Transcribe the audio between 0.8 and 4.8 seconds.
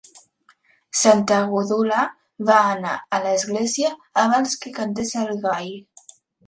Santa Gúdula va anar a l'església abans que